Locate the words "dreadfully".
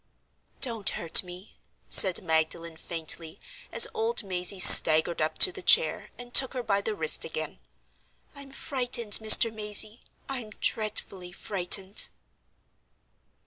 10.59-11.31